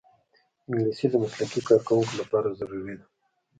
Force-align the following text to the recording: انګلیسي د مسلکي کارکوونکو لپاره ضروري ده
انګلیسي 0.67 1.05
د 1.09 1.13
مسلکي 1.23 1.61
کارکوونکو 1.67 2.13
لپاره 2.21 2.55
ضروري 2.59 2.93
ده 2.99 3.05